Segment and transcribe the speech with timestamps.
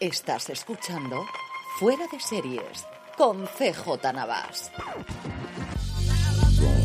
[0.00, 1.26] Estás escuchando
[1.78, 2.86] Fuera de Series
[3.18, 4.72] con CJ Navas.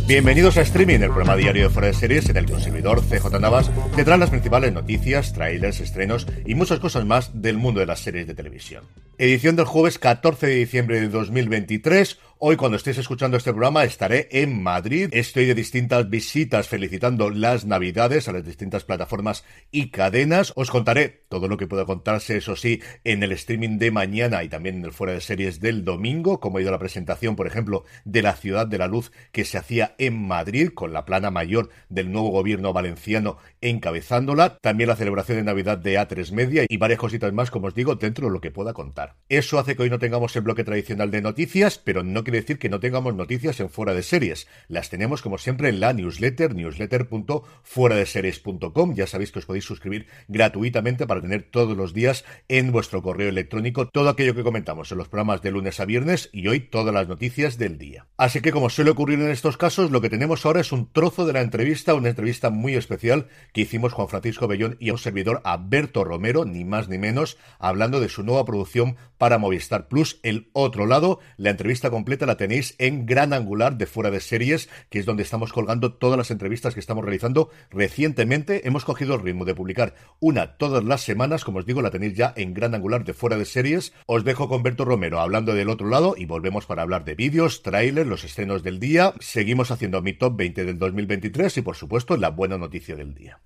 [0.06, 3.72] Bienvenidos a Streaming, el programa diario de Fuera de Series en el consumidor CJ Navas
[3.96, 8.02] te trae las principales noticias, trailers, estrenos y muchas cosas más del mundo de las
[8.02, 8.84] series de televisión.
[9.18, 12.20] Edición del jueves 14 de diciembre de 2023.
[12.38, 15.08] Hoy, cuando estéis escuchando este programa, estaré en Madrid.
[15.14, 20.52] Estoy de distintas visitas felicitando las Navidades a las distintas plataformas y cadenas.
[20.58, 24.50] Os contaré todo lo que pueda contarse, eso sí, en el streaming de mañana y
[24.50, 27.86] también en el fuera de series del domingo, como ha ido la presentación, por ejemplo,
[28.04, 31.70] de la Ciudad de la Luz que se hacía en Madrid con la plana mayor
[31.88, 34.58] del nuevo gobierno valenciano encabezándola.
[34.58, 37.96] También la celebración de Navidad de A3 Media y varias cositas más, como os digo,
[37.96, 39.16] dentro de lo que pueda contar.
[39.30, 42.60] Eso hace que hoy no tengamos el bloque tradicional de noticias, pero no quiere decir
[42.60, 44.50] que no tengamos noticias en fuera de series.
[44.68, 48.96] Las tenemos como siempre en la newsletter, newsletter.fueradeseries.com.
[48.96, 53.30] Ya sabéis que os podéis suscribir gratuitamente para tener todos los días en vuestro correo
[53.30, 56.94] electrónico todo aquello que comentamos en los programas de lunes a viernes y hoy todas
[56.94, 58.08] las noticias del día.
[58.18, 61.26] Así que como suele ocurrir en estos casos, lo que tenemos ahora es un trozo
[61.26, 65.42] de la entrevista, una entrevista muy especial que hicimos Juan Francisco Bellón y un servidor
[65.44, 70.50] Alberto Romero, ni más ni menos, hablando de su nueva producción para Movistar Plus, El
[70.54, 71.20] Otro Lado.
[71.38, 75.24] La entrevista completa la tenéis en Gran Angular de Fuera de Series, que es donde
[75.24, 78.68] estamos colgando todas las entrevistas que estamos realizando recientemente.
[78.68, 82.16] Hemos cogido el ritmo de publicar una todas las semanas, como os digo, la tenéis
[82.16, 83.94] ya en Gran Angular de Fuera de Series.
[84.06, 87.64] Os dejo con Berto Romero hablando del otro lado y volvemos para hablar de vídeos,
[87.64, 89.14] trailers, los estrenos del día.
[89.20, 93.40] Seguimos haciendo mi top 20 del 2023 y, por supuesto, la buena noticia del día.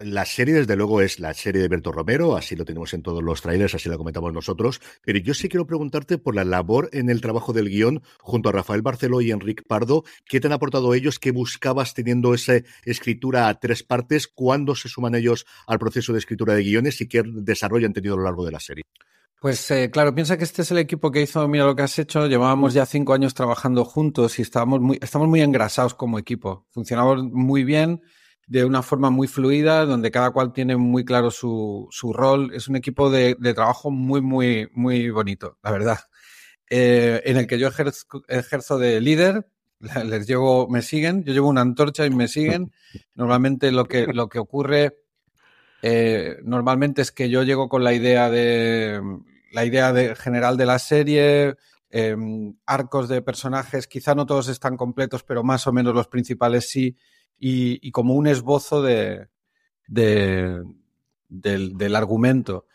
[0.00, 3.22] La serie, desde luego, es la serie de Berto Romero, así lo tenemos en todos
[3.22, 4.80] los trailers, así la comentamos nosotros.
[5.04, 8.52] Pero yo sí quiero preguntarte por la labor en el trabajo del guion junto a
[8.52, 10.02] Rafael Barceló y Enrique Pardo.
[10.26, 11.20] ¿Qué te han aportado ellos?
[11.20, 14.26] ¿Qué buscabas teniendo esa escritura a tres partes?
[14.26, 18.14] ¿Cuándo se suman ellos al proceso de escritura de guiones y qué desarrollo han tenido
[18.14, 18.82] a lo largo de la serie?
[19.40, 21.98] Pues eh, claro, piensa que este es el equipo que hizo Mira lo que has
[22.00, 22.26] hecho.
[22.26, 26.66] Llevábamos ya cinco años trabajando juntos y estábamos muy, estamos muy engrasados como equipo.
[26.70, 28.02] Funcionamos muy bien
[28.46, 32.52] de una forma muy fluida, donde cada cual tiene muy claro su, su rol.
[32.54, 35.98] Es un equipo de, de, trabajo muy, muy, muy bonito, la verdad.
[36.70, 39.46] Eh, en el que yo ejerzo, ejerzo, de líder,
[40.04, 42.72] les llevo, me siguen, yo llevo una antorcha y me siguen.
[43.14, 44.96] Normalmente lo que, lo que ocurre,
[45.82, 49.00] eh, normalmente es que yo llego con la idea de,
[49.52, 51.56] la idea de, general de la serie,
[51.96, 52.16] eh,
[52.66, 56.96] arcos de personajes, quizá no todos están completos, pero más o menos los principales sí
[57.38, 59.28] y, y como un esbozo de,
[59.86, 60.60] de
[61.28, 62.66] del, del, argumento.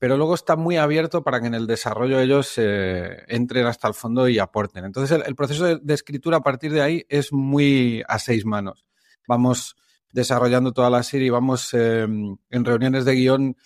[0.00, 3.94] Pero luego está muy abierto para que en el desarrollo ellos eh, entren hasta el
[3.94, 4.84] fondo y aporten.
[4.84, 8.44] Entonces, el, el proceso de, de, escritura a partir de ahí es muy a seis
[8.44, 8.84] manos.
[9.28, 9.76] Vamos
[10.10, 13.56] desarrollando toda la serie y vamos eh, en reuniones de guion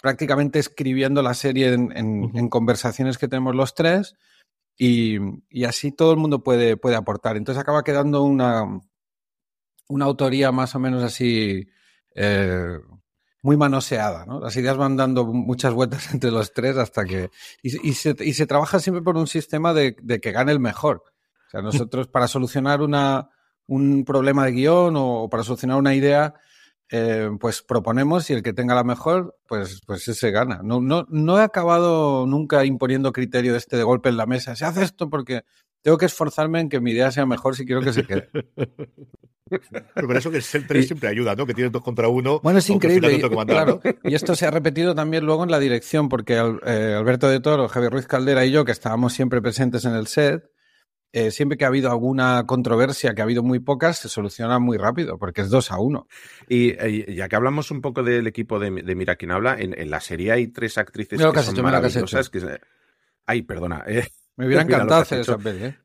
[0.00, 2.38] prácticamente escribiendo la serie en, en, uh -huh.
[2.40, 4.16] en conversaciones que tenemos los tres
[4.76, 5.18] y,
[5.50, 7.36] y, así todo el mundo puede, puede aportar.
[7.36, 8.64] Entonces acaba quedando una,
[9.88, 11.68] una autoría más o menos así
[12.14, 12.78] eh,
[13.42, 14.40] muy manoseada, ¿no?
[14.40, 17.30] Las ideas van dando muchas vueltas entre los tres hasta que...
[17.62, 20.60] Y, y, se, y se, trabaja siempre por un sistema de, de, que gane el
[20.60, 21.02] mejor.
[21.46, 23.28] O sea, nosotros para solucionar una,
[23.66, 26.34] un problema de guion o, o para solucionar una idea,
[26.94, 30.60] eh, pues proponemos y el que tenga la mejor, pues, pues ese gana.
[30.62, 34.54] No, no, no he acabado nunca imponiendo criterio de este de golpe en la mesa.
[34.56, 35.42] Se hace esto porque
[35.80, 38.28] tengo que esforzarme en que mi idea sea mejor si quiero que se quede.
[38.34, 38.52] Pero
[40.06, 41.46] por eso que el 3 siempre ayuda, ¿no?
[41.46, 42.40] Que tienes dos contra uno.
[42.42, 43.18] Bueno, es increíble.
[43.46, 47.40] Claro, y esto se ha repetido también luego en la dirección, porque eh, Alberto de
[47.40, 50.51] Toro, Javier Ruiz Caldera y yo, que estábamos siempre presentes en el set,
[51.12, 54.78] eh, siempre que ha habido alguna controversia, que ha habido muy pocas, se soluciona muy
[54.78, 56.08] rápido, porque es dos a uno.
[56.48, 59.78] Y, y ya que hablamos un poco del equipo de, de Mira quién habla, en,
[59.78, 62.30] en, la serie hay tres actrices mira que, que son hecho, maravillosas.
[62.30, 62.60] Que, que,
[63.26, 63.84] ay, perdona.
[63.86, 65.76] Eh, Me hubiera encantado hacer esa peli, ¿eh?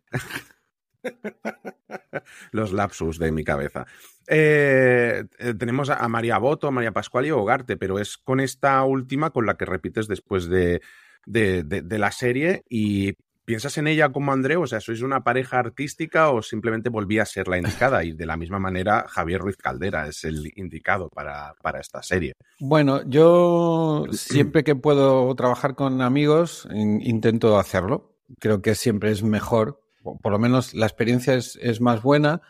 [2.52, 3.86] Los lapsus de mi cabeza.
[4.28, 5.26] Eh,
[5.58, 9.46] tenemos a María Boto, a María Pascual y Hogarte, pero es con esta última con
[9.46, 10.82] la que repites después de,
[11.26, 13.14] de, de, de, la serie y
[13.48, 17.26] piensas en ella como Andreu, o sea, ¿sois una pareja artística o simplemente volvía a
[17.26, 18.04] ser la indicada?
[18.04, 22.34] Y de la misma manera, Javier Ruiz Caldera es el indicado para, para esta serie.
[22.60, 28.18] Bueno, yo siempre que puedo trabajar con amigos, intento hacerlo.
[28.40, 29.80] Creo que siempre es mejor
[30.22, 32.42] por lo menos la experiencia es, es, más buena.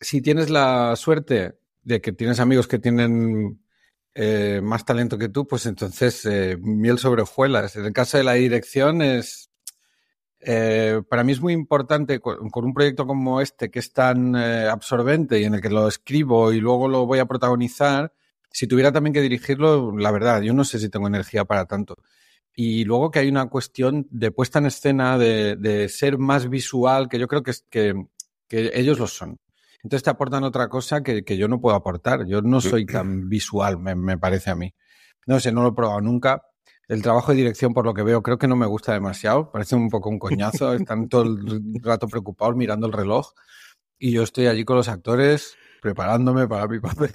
[0.00, 3.62] Si tienes la suerte de que tienes amigos que tienen
[4.14, 7.76] eh, más talento que tú, pues entonces eh, miel sobre hojuelas.
[7.76, 9.49] En el caso de la dirección es...
[10.40, 14.34] Eh, para mí es muy importante con, con, un proyecto como este que es tan
[14.34, 18.14] eh, absorbente y en el que lo escribo y luego lo voy a protagonizar,
[18.50, 21.96] si tuviera también que dirigirlo, la verdad, yo no sé si tengo energía para tanto.
[22.54, 27.08] y luego que hay una cuestión de puesta en escena, de, de ser más visual,
[27.08, 27.94] que yo creo que, que,
[28.48, 29.38] que ellos lo son.
[29.82, 32.26] Entonces te aportan otra cosa que, que yo no puedo aportar.
[32.26, 34.74] Yo no soy tan visual, me, me, parece a mí.
[35.26, 36.42] No sé, no lo he probado nunca.
[36.90, 39.52] El trabajo de dirección, por lo que veo, creo que no me gusta demasiado.
[39.52, 40.72] Parece un poco un coñazo.
[40.74, 43.30] Están todo el rato preocupados mirando el reloj.
[43.96, 47.14] Y yo estoy allí con los actores preparándome para mi papel.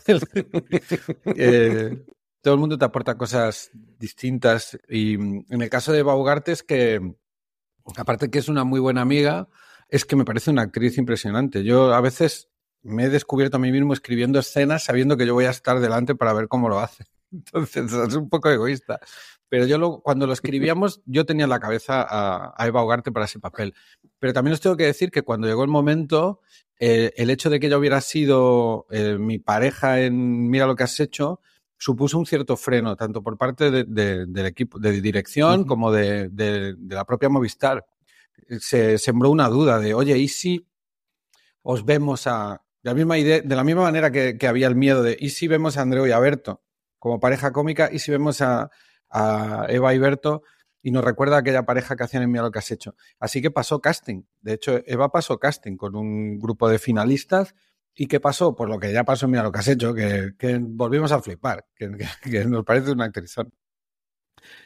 [1.26, 2.06] eh,
[2.40, 4.80] todo el mundo te aporta cosas distintas.
[4.88, 7.02] Y en el caso de Baugarte es que,
[7.98, 9.50] aparte que es una muy buena amiga,
[9.90, 11.66] es que me parece una actriz impresionante.
[11.66, 12.48] Yo a veces
[12.82, 16.16] me he descubierto a mí mismo escribiendo escenas sabiendo que yo voy a estar delante
[16.16, 17.04] para ver cómo lo hace.
[17.36, 19.00] Entonces es un poco egoísta.
[19.50, 23.12] Pero yo lo, cuando lo escribíamos, yo tenía en la cabeza a, a, Eva Ugarte
[23.12, 23.74] para ese papel.
[24.20, 26.42] Pero también os tengo que decir que cuando llegó el momento,
[26.80, 30.84] eh, el hecho de que ella hubiera sido eh, mi pareja en Mira lo que
[30.84, 31.42] has hecho,
[31.78, 35.68] supuso un cierto freno, tanto por parte de, de, del equipo de dirección uh -huh.
[35.68, 37.86] como de, de, la propia Movistar.
[38.60, 40.68] Se sembró una duda de, oye, ¿y si
[41.62, 42.62] os vemos a...
[42.84, 45.30] De la misma, idea, de la misma manera que, que había el miedo de, ¿y
[45.30, 46.65] si vemos a Andreu y a Berto
[47.06, 47.92] como pareja cómica?
[47.92, 48.72] ¿Y si vemos a,
[49.12, 50.42] a Eva y Berto
[50.82, 52.96] y nos recuerda a aquella pareja que hacían en Mira lo que has hecho.
[53.20, 54.24] Así que pasó casting.
[54.42, 57.54] De hecho, Eva pasó casting con un grupo de finalistas.
[57.94, 58.56] ¿Y qué pasó?
[58.56, 61.22] Pues lo que ya pasó en Mira lo que has hecho, que, que volvimos a
[61.22, 63.54] flipar, que, que, que, nos parece una actrizón.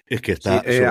[0.06, 0.62] Es que está...
[0.62, 0.90] Sí, eh.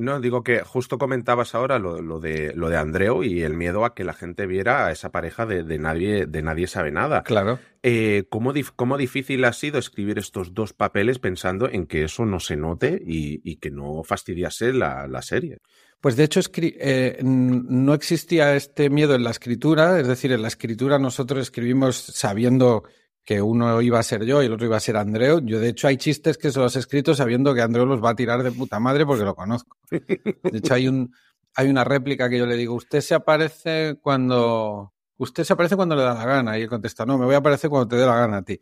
[0.00, 3.84] No, digo que justo comentabas ahora lo, lo, de, lo de Andreu y el miedo
[3.84, 7.22] a que la gente viera a esa pareja de, de nadie, de nadie sabe nada.
[7.22, 7.58] Claro.
[7.82, 12.24] Eh, ¿cómo, dif ¿Cómo difícil ha sido escribir estos dos papeles pensando en que eso
[12.24, 15.58] no se note y, y que no fastidiase la, la serie?
[16.00, 20.48] Pues de hecho eh, no existía este miedo en la escritura, es decir, en la
[20.48, 22.84] escritura nosotros escribimos sabiendo
[23.24, 25.40] que uno iba a ser yo y el otro iba a ser Andreu.
[25.44, 28.10] Yo, de hecho, hay chistes que se los he escrito sabiendo que Andreu los va
[28.10, 29.76] a tirar de puta madre porque lo conozco.
[29.90, 31.14] De hecho, hay, un,
[31.54, 34.94] hay una réplica que yo le digo, usted se aparece cuando...
[35.18, 36.58] Usted se aparece cuando le da la gana.
[36.58, 38.58] Y él contesta, no, me voy a aparecer cuando te dé la gana a ti.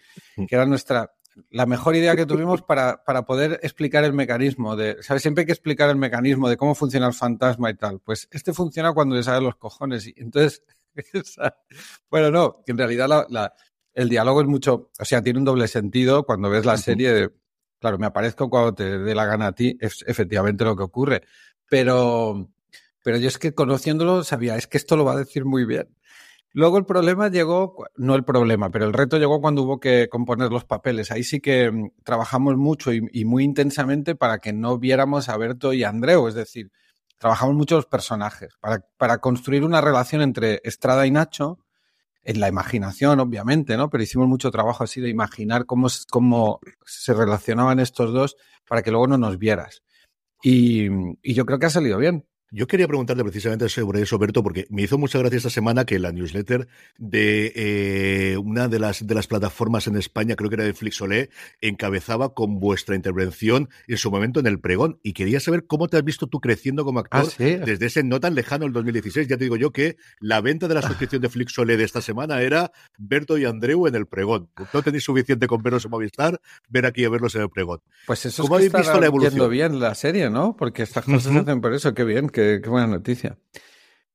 [0.49, 1.13] Que era nuestra...
[1.51, 5.23] La mejor idea que tuvimos para, para poder explicar el mecanismo ¿sabes?
[5.23, 8.01] Siempre hay que explicar el mecanismo de cómo funciona el fantasma y tal.
[8.01, 10.09] Pues este funciona cuando le salen los cojones.
[10.09, 10.65] Y entonces,
[12.11, 13.55] bueno, no, en realidad la
[13.95, 17.31] el diálogo es mucho, o sea, tiene un doble sentido cuando ves la serie de,
[17.79, 21.23] claro, me aparezco cuando te dé la gana a ti, es efectivamente lo que ocurre,
[21.69, 22.49] pero,
[23.03, 25.89] pero yo es que conociéndolo sabía, es que esto lo va a decir muy bien.
[26.53, 30.51] Luego el problema llegó, no el problema, pero el reto llegó cuando hubo que componer
[30.51, 31.11] los papeles.
[31.11, 35.37] Ahí sí que mm, trabajamos mucho y, y muy intensamente para que no viéramos a
[35.37, 36.73] Berto y a Andreu, es decir,
[37.19, 41.59] trabajamos mucho los personajes, para, para construir una relación entre Estrada y Nacho,
[42.29, 43.89] en la imaginación, obviamente, ¿no?
[43.89, 48.37] Pero hicimos mucho trabajo así de imaginar cómo, cómo se relacionaban estos dos
[48.69, 49.83] para que luego no nos vieras.
[50.43, 50.89] Y,
[51.23, 52.27] y yo creo que ha salido bien.
[52.51, 55.99] Yo quería preguntarte precisamente sobre eso, Berto, porque me hizo mucha gracia esta semana que
[55.99, 56.67] la newsletter
[56.97, 61.31] de eh, una de las, de las plataformas en España, creo que era de Flixolé,
[61.61, 64.99] encabezaba con vuestra intervención en su momento en el pregón.
[65.03, 67.57] Y quería saber cómo te has visto tú creciendo como actor ah, ¿sí?
[67.57, 69.29] desde ese no tan lejano el 2016.
[69.29, 72.41] Ya te digo yo que la venta de la suscripción de Flixolé de esta semana
[72.41, 74.49] era Berto y Andreu en el pregón.
[74.73, 77.81] No tenéis suficiente con verlos en Movistar, ver aquí a verlos en el pregón.
[78.07, 79.51] Pues eso ¿Cómo es que habéis visto la evolución?
[79.51, 80.57] bien la serie, ¿no?
[80.57, 81.33] Porque estas cosas uh -huh.
[81.35, 81.95] se hacen por eso.
[81.95, 83.37] Qué bien, qué, qué buena noticia.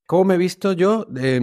[0.06, 1.40] ¿Cómo me he visto yo eh,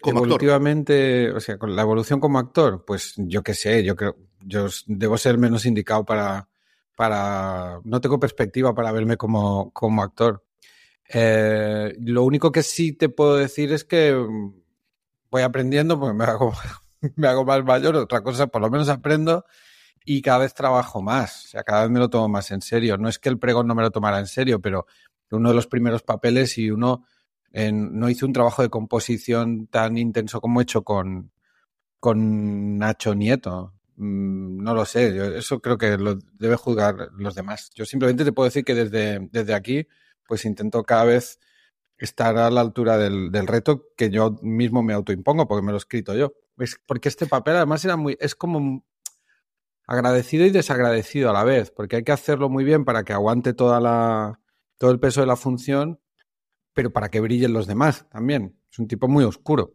[0.00, 1.36] como evolutivamente, actor.
[1.36, 2.84] o sea, con la evolución como actor?
[2.86, 6.48] Pues yo qué sé, yo creo, yo debo ser menos indicado para,
[6.96, 10.44] para, no tengo perspectiva para verme como, como actor.
[11.08, 14.14] Eh, lo único que sí te puedo decir es que
[15.30, 16.52] voy aprendiendo porque me hago,
[17.16, 19.46] me hago más mayor, otra cosa, por lo menos aprendo
[20.04, 22.96] y cada vez trabajo más, o sea, cada vez me lo tomo más en serio.
[22.96, 24.86] No es que el pregón no me lo tomara en serio, pero
[25.30, 27.04] uno de los primeros papeles y uno
[27.52, 31.32] no hizo un trabajo de composición tan intenso como he hecho con,
[32.00, 33.74] con Nacho Nieto.
[33.96, 37.70] Mm, no lo sé, eso creo que lo debe juzgar los demás.
[37.74, 39.86] Yo simplemente te puedo decir que desde, desde aquí,
[40.26, 41.40] pues intento cada vez
[41.96, 45.78] estar a la altura del, del, reto que yo mismo me autoimpongo, porque me lo
[45.78, 46.32] he escrito yo.
[46.58, 48.84] Es porque este papel además era muy, es como
[49.86, 53.54] agradecido y desagradecido a la vez, porque hay que hacerlo muy bien para que aguante
[53.54, 54.38] toda la,
[54.78, 56.00] todo el peso de la función,
[56.72, 58.56] pero para que brillen los demás también.
[58.70, 59.74] Es un tipo muy oscuro.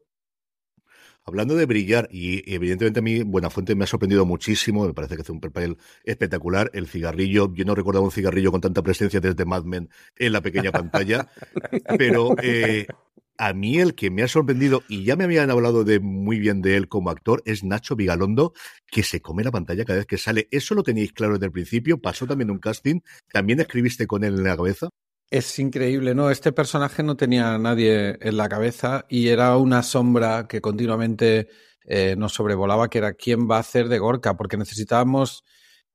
[1.26, 5.22] Hablando de brillar, y evidentemente a mí Buenafuente me ha sorprendido muchísimo, me parece que
[5.22, 6.70] hace un papel espectacular.
[6.74, 10.42] El cigarrillo, yo no recordaba un cigarrillo con tanta presencia desde Mad Men en la
[10.42, 11.30] pequeña pantalla,
[11.98, 12.88] pero eh,
[13.38, 16.62] a mí el que me ha sorprendido, y ya me habían hablado de muy bien
[16.62, 18.54] de él como actor, es Nacho Vigalondo,
[18.88, 20.48] que se come la pantalla cada vez que sale.
[20.52, 22.00] ¿Eso lo teníais claro desde el principio?
[22.00, 23.00] ¿Pasó también un casting?
[23.32, 24.90] ¿También escribiste con él en la cabeza?
[25.30, 26.30] Es increíble, ¿no?
[26.30, 31.48] Este personaje no tenía a nadie en la cabeza y era una sombra que continuamente
[31.86, 35.44] eh, nos sobrevolaba, que era quién va a hacer de Gorka, porque necesitábamos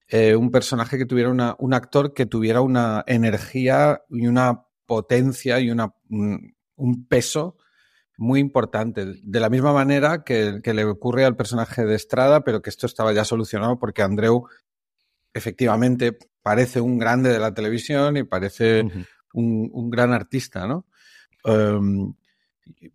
[0.08, 5.60] eh, un personaje que tuviera una, un actor que tuviera una energía y una potencia
[5.60, 6.56] y una, un,
[7.08, 7.56] peso
[8.16, 9.06] muy importante.
[9.22, 12.86] De la misma manera que, que, le ocurre al personaje de Estrada, pero que esto
[12.86, 14.48] estaba ya solucionado porque Andreu
[15.32, 18.82] efectivamente parece un grande de la televisión y parece
[19.34, 20.86] un, gran artista, ¿no?
[21.44, 22.14] Em,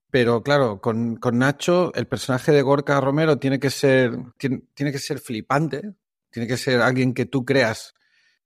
[0.09, 5.19] pero claro, con, Nacho, el personaje de Gorka Romero tiene que ser, tiene, que ser
[5.19, 5.93] flipante,
[6.29, 7.93] tiene que ser alguien que tú creas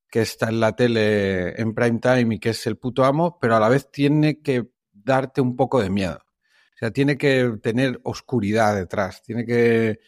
[0.09, 3.55] que está en la tele en prime time y que es el puto amo, pero
[3.55, 4.69] a la vez tiene que
[5.07, 6.19] darte un poco de miedo.
[6.19, 9.99] O sea, tiene que tener oscuridad detrás, tiene que,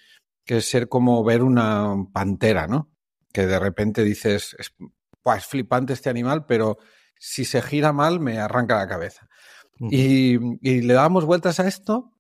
[0.46, 2.92] que ser como ver una pantera, ¿no?
[3.34, 4.76] Que de repente dices, es,
[5.38, 6.78] es flipante este animal, pero
[7.18, 9.28] si se gira mal me arranca la cabeza.
[9.80, 12.12] y, le dábamos vueltas a esto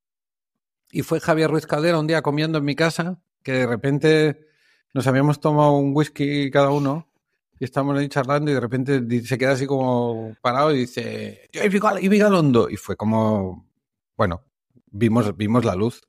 [0.91, 4.47] y fue Javier Ruiz Caldera un día comiendo en mi casa que de repente
[4.93, 7.08] nos habíamos tomado un whisky cada uno
[7.59, 12.07] y estábamos ahí charlando y de repente se queda así como parado y dice, y
[12.07, 12.69] Vigalondo.
[12.69, 13.67] Y fue como,
[14.15, 14.43] bueno,
[14.91, 16.01] vimos, vimos la luz.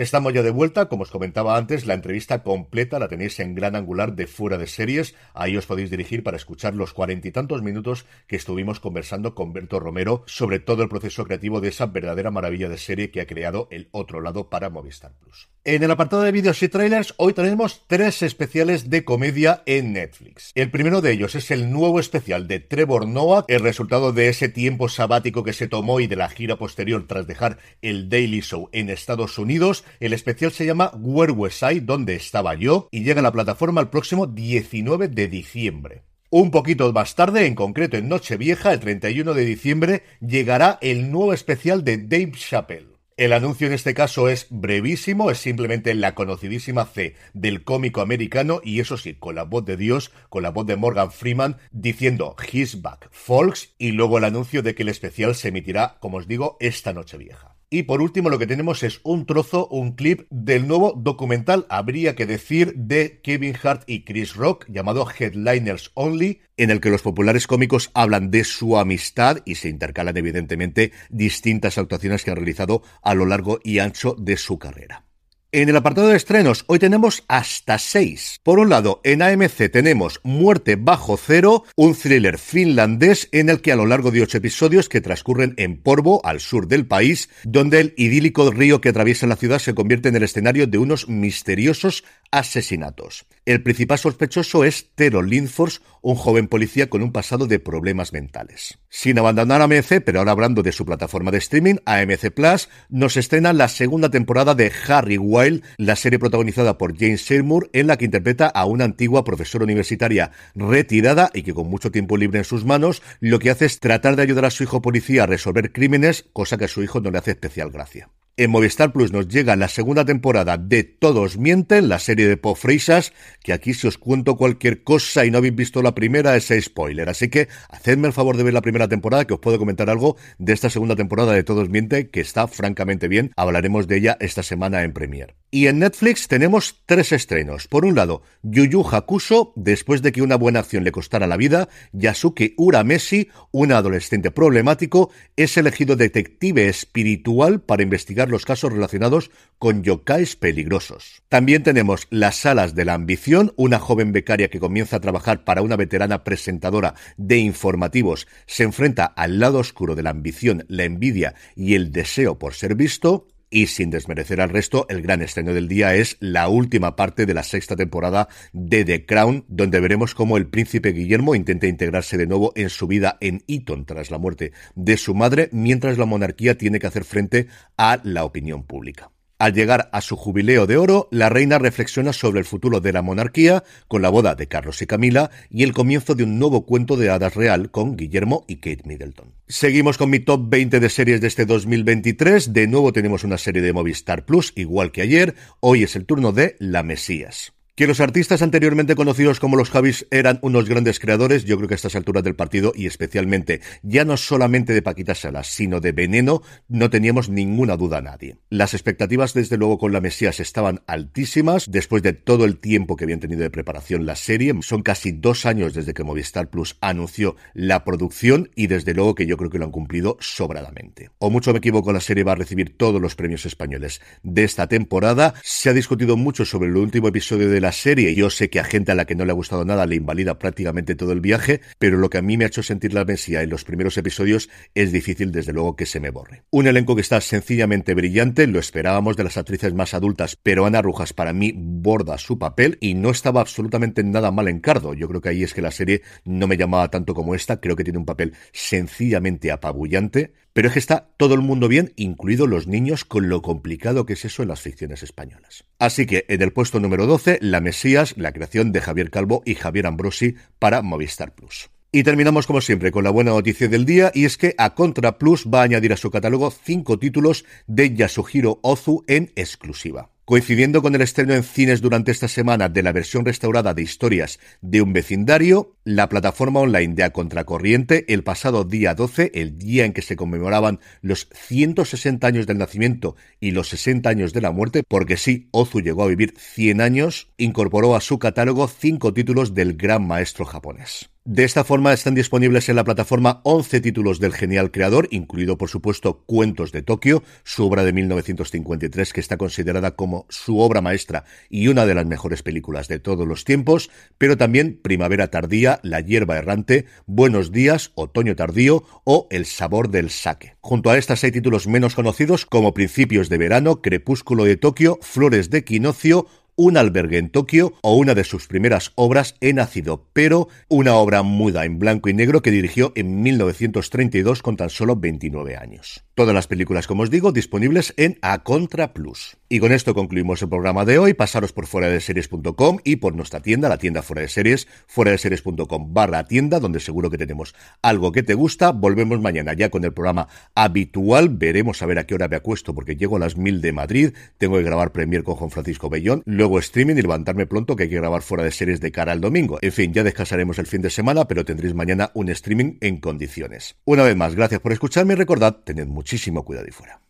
[0.00, 3.76] Estamos ya de vuelta, como os comentaba antes, la entrevista completa la tenéis en Gran
[3.76, 7.60] Angular de Fuera de Series, ahí os podéis dirigir para escuchar los cuarenta y tantos
[7.60, 12.30] minutos que estuvimos conversando con Berto Romero sobre todo el proceso creativo de esa verdadera
[12.30, 15.50] maravilla de serie que ha creado el otro lado para Movistar Plus.
[15.62, 20.52] En el apartado de vídeos y trailers, hoy tenemos tres especiales de comedia en Netflix.
[20.54, 24.48] El primero de ellos es el nuevo especial de Trevor Noah, el resultado de ese
[24.48, 28.70] tiempo sabático que se tomó y de la gira posterior tras dejar el Daily Show
[28.72, 29.84] en Estados Unidos.
[29.98, 33.80] El especial se llama Where Was I, donde estaba yo, y llega a la plataforma
[33.80, 36.02] el próximo 19 de diciembre.
[36.32, 41.32] Un poquito más tarde, en concreto en Nochevieja, el 31 de diciembre, llegará el nuevo
[41.32, 42.90] especial de Dave Chappelle.
[43.20, 48.62] El anuncio en este caso es brevísimo, es simplemente la conocidísima C del cómico americano
[48.64, 52.34] y eso sí, con la voz de Dios, con la voz de Morgan Freeman diciendo
[52.50, 56.28] His back, folks, y luego el anuncio de que el especial se emitirá, como os
[56.28, 57.49] digo, esta noche vieja.
[57.72, 62.16] Y por último lo que tenemos es un trozo, un clip del nuevo documental, habría
[62.16, 67.02] que decir, de Kevin Hart y Chris Rock, llamado Headliners Only, en el que los
[67.02, 72.82] populares cómicos hablan de su amistad y se intercalan evidentemente distintas actuaciones que han realizado
[73.02, 75.04] a lo largo y ancho de su carrera.
[75.52, 78.38] En el apartado de estrenos, hoy tenemos hasta seis.
[78.44, 83.72] Por un lado, en AMC tenemos Muerte bajo cero, un thriller finlandés en el que
[83.72, 87.80] a lo largo de ocho episodios que transcurren en Porvo, al sur del país, donde
[87.80, 92.04] el idílico río que atraviesa la ciudad se convierte en el escenario de unos misteriosos
[92.30, 93.26] asesinatos.
[93.46, 98.78] El principal sospechoso es Tero Lindfors, un joven policía con un pasado de problemas mentales.
[98.88, 103.52] Sin abandonar AMC, pero ahora hablando de su plataforma de streaming, AMC Plus, nos estrena
[103.52, 108.04] la segunda temporada de Harry Wild, la serie protagonizada por James Seymour, en la que
[108.04, 112.64] interpreta a una antigua profesora universitaria retirada y que con mucho tiempo libre en sus
[112.64, 116.26] manos, lo que hace es tratar de ayudar a su hijo policía a resolver crímenes,
[116.32, 118.10] cosa que a su hijo no le hace especial gracia.
[118.36, 122.56] En Movistar Plus nos llega la segunda temporada de Todos Mienten, la serie de Pop
[122.56, 126.50] Freisas, que aquí si os cuento cualquier cosa y no habéis visto la primera es
[126.60, 127.08] spoiler.
[127.10, 130.16] Así que hacedme el favor de ver la primera temporada, que os puedo comentar algo
[130.38, 133.32] de esta segunda temporada de Todos Mienten, que está francamente bien.
[133.36, 135.34] Hablaremos de ella esta semana en Premiere.
[135.50, 137.66] Y en Netflix tenemos tres estrenos.
[137.66, 141.68] Por un lado, Yuyu Hakuso, después de que una buena acción le costara la vida,
[141.92, 149.82] Yasuke Uramesi, un adolescente problemático, es elegido detective espiritual para investigar los casos relacionados con
[149.82, 151.22] yokais peligrosos.
[151.28, 155.62] También tenemos Las alas de la ambición, una joven becaria que comienza a trabajar para
[155.62, 161.34] una veterana presentadora de informativos, se enfrenta al lado oscuro de la ambición, la envidia
[161.56, 163.28] y el deseo por ser visto.
[163.52, 167.34] Y sin desmerecer al resto, el gran estreno del día es la última parte de
[167.34, 172.28] la sexta temporada de The Crown, donde veremos cómo el príncipe Guillermo intenta integrarse de
[172.28, 176.56] nuevo en su vida en Eton tras la muerte de su madre, mientras la monarquía
[176.56, 179.10] tiene que hacer frente a la opinión pública.
[179.40, 183.00] Al llegar a su jubileo de oro, la reina reflexiona sobre el futuro de la
[183.00, 186.98] monarquía con la boda de Carlos y Camila y el comienzo de un nuevo cuento
[186.98, 189.32] de hadas real con Guillermo y Kate Middleton.
[189.48, 192.52] Seguimos con mi top 20 de series de este 2023.
[192.52, 195.34] De nuevo tenemos una serie de Movistar Plus, igual que ayer.
[195.60, 197.54] Hoy es el turno de La Mesías.
[197.80, 201.72] Que los artistas anteriormente conocidos como los Javis eran unos grandes creadores, yo creo que
[201.72, 205.92] a estas alturas del partido y especialmente ya no solamente de Paquita Salas, sino de
[205.92, 208.36] Veneno, no teníamos ninguna duda a nadie.
[208.50, 213.04] Las expectativas desde luego con la Mesías estaban altísimas después de todo el tiempo que
[213.04, 214.52] habían tenido de preparación la serie.
[214.60, 219.24] Son casi dos años desde que Movistar Plus anunció la producción y desde luego que
[219.24, 221.12] yo creo que lo han cumplido sobradamente.
[221.18, 224.66] O mucho me equivoco, la serie va a recibir todos los premios españoles de esta
[224.66, 225.32] temporada.
[225.42, 228.14] Se ha discutido mucho sobre el último episodio de la serie.
[228.14, 230.38] Yo sé que a gente a la que no le ha gustado nada le invalida
[230.38, 233.42] prácticamente todo el viaje, pero lo que a mí me ha hecho sentir la Mesía
[233.42, 236.42] en los primeros episodios es difícil desde luego que se me borre.
[236.50, 240.82] Un elenco que está sencillamente brillante, lo esperábamos de las actrices más adultas, pero Ana
[240.82, 244.94] Rujas para mí borda su papel y no estaba absolutamente nada mal en Cardo.
[244.94, 247.76] Yo creo que ahí es que la serie no me llamaba tanto como esta, creo
[247.76, 250.32] que tiene un papel sencillamente apabullante.
[250.52, 254.14] Pero es que está todo el mundo bien, incluido los niños, con lo complicado que
[254.14, 255.64] es eso en las ficciones españolas.
[255.78, 259.54] Así que en el puesto número 12, La Mesías, la creación de Javier Calvo y
[259.54, 261.70] Javier Ambrosi para Movistar Plus.
[261.92, 265.18] Y terminamos como siempre con la buena noticia del día y es que a Contra
[265.18, 270.10] Plus va a añadir a su catálogo cinco títulos de Yasuhiro Ozu en exclusiva.
[270.24, 274.38] Coincidiendo con el estreno en cines durante esta semana de la versión restaurada de Historias
[274.60, 279.84] de un vecindario, la plataforma online de A Contracorriente, el pasado día 12, el día
[279.84, 284.52] en que se conmemoraban los 160 años del nacimiento y los 60 años de la
[284.52, 289.52] muerte, porque sí, Ozu llegó a vivir 100 años, incorporó a su catálogo cinco títulos
[289.52, 291.10] del gran maestro japonés.
[291.24, 295.68] De esta forma están disponibles en la plataforma 11 títulos del genial creador, incluido por
[295.68, 301.24] supuesto Cuentos de Tokio, su obra de 1953 que está considerada como su obra maestra
[301.50, 306.00] y una de las mejores películas de todos los tiempos, pero también Primavera Tardía, La
[306.00, 310.56] hierba errante, Buenos días, Otoño tardío o El sabor del sake.
[310.60, 315.50] Junto a estas hay títulos menos conocidos como Principios de verano, Crepúsculo de Tokio, Flores
[315.50, 316.26] de Quinocio
[316.62, 321.22] un albergue en Tokio o una de sus primeras obras en ácido, pero una obra
[321.22, 326.04] muda en blanco y negro que dirigió en 1932 con tan solo 29 años.
[326.20, 329.38] Todas las películas, como os digo, disponibles en A Contra Plus.
[329.48, 331.14] Y con esto concluimos el programa de hoy.
[331.14, 335.12] Pasaros por fuera de series.com y por nuestra tienda, la tienda fuera de series, fuera
[335.12, 338.70] de series.com barra tienda, donde seguro que tenemos algo que te gusta.
[338.70, 341.30] Volvemos mañana ya con el programa habitual.
[341.30, 344.12] Veremos a ver a qué hora me acuesto porque llego a las mil de Madrid.
[344.36, 346.22] Tengo que grabar Premier con Juan Francisco Bellón.
[346.26, 349.22] Luego streaming y levantarme pronto que hay que grabar fuera de series de cara al
[349.22, 349.58] domingo.
[349.62, 353.76] En fin, ya descansaremos el fin de semana, pero tendréis mañana un streaming en condiciones.
[353.86, 357.00] Una vez más, gracias por escucharme y recordad, tened muchísimo cuidado y fuera.